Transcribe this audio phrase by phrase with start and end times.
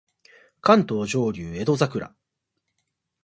[0.61, 2.15] 関東上流江戸桜